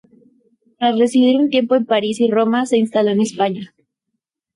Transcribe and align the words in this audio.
Tras 0.79 0.97
residir 0.97 1.39
un 1.39 1.51
tiempo 1.51 1.75
en 1.75 1.85
París 1.85 2.19
y 2.21 2.31
Roma, 2.31 2.65
se 2.65 2.75
instaló 2.79 3.11
en 3.11 3.21
España. 3.21 3.75